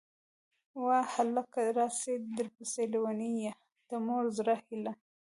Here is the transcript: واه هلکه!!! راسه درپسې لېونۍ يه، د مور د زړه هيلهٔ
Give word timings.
واه 0.83 1.05
هلکه!!! 1.15 1.61
راسه 1.77 2.11
درپسې 2.37 2.83
لېونۍ 2.91 3.33
يه، 3.45 3.53
د 3.89 3.91
مور 4.05 4.23
د 4.29 4.33
زړه 4.37 4.55
هيلهٔ 4.65 4.93